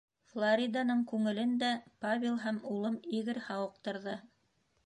[0.29, 1.69] Флориданың күңелен дә
[2.05, 4.21] Павел һәм улым Игорь һауыҡтырҙы.